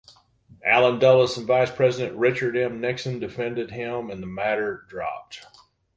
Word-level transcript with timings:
Allen 0.65 0.97
Dulles 0.97 1.37
and 1.37 1.45
Vice 1.45 1.69
President 1.69 2.17
Richard 2.17 2.57
M. 2.57 2.81
Nixon 2.81 3.19
defended 3.19 3.69
him, 3.69 4.09
and 4.09 4.23
the 4.23 4.25
matter 4.25 4.83
dropped. 4.89 5.45